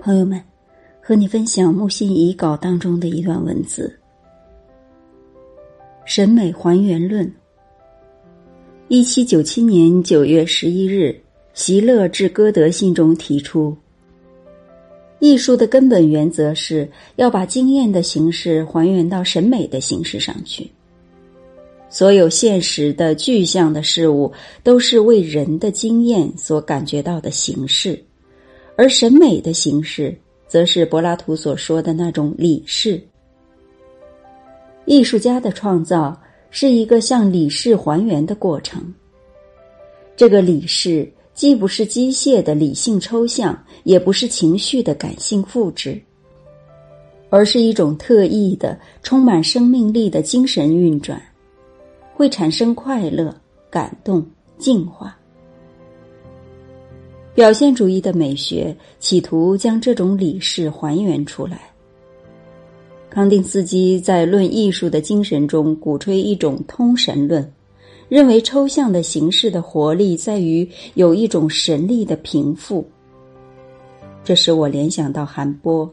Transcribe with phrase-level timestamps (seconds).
[0.00, 0.40] 朋友们，
[1.02, 3.92] 和你分享木心遗稿当中的一段文字：
[6.04, 7.30] 审美还原论。
[8.86, 11.20] 一七九七年九月十一日，
[11.52, 13.76] 席勒致歌德信中提出，
[15.18, 20.70] 艺术的根本原则是要把经验的形式还原到审美的形式上去。
[21.90, 28.00] 所有现实的具象的事物都是为人的经验所感觉到的形式。
[28.78, 30.16] 而审美的形式，
[30.46, 33.02] 则是柏拉图所说的那种理事。
[34.84, 36.16] 艺术家的创造
[36.50, 38.94] 是一个向理事还原的过程。
[40.14, 46.00] 这个理事既不是机械的理性抽象，也不是情绪的感性复制，
[47.30, 51.20] 而是一种特异的、充满生命力的精神运转，
[52.14, 53.34] 会产生快乐、
[53.68, 54.24] 感动、
[54.56, 55.17] 净化。
[57.34, 61.60] 表现主义的美学企图将这种理事还原出来。
[63.10, 67.50] 康定斯基在《论艺术的精神》中鼓吹一种通神论，
[68.08, 72.86] 认为抽象的形式的活力在于有一种神力的平复。
[74.24, 75.90] 这使我联想到韩波，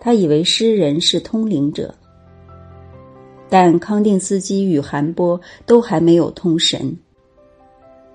[0.00, 1.94] 他以为诗人是通灵者，
[3.48, 6.96] 但康定斯基与韩波都还没有通神。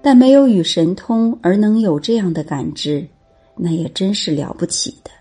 [0.02, 3.08] 但没有与神通而能有这样的感知，
[3.56, 5.12] 那也真是了不起的。